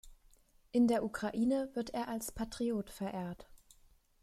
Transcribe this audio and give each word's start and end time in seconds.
In 0.71 0.87
der 0.87 1.03
Ukraine 1.03 1.69
wird 1.75 1.91
er 1.91 2.07
als 2.07 2.31
Patriot 2.31 2.89
verehrt. 2.89 3.47